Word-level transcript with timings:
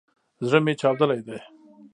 زړه 0.47 0.59
مي 0.65 0.73
چاودلی 0.81 1.21
دی 1.27 1.37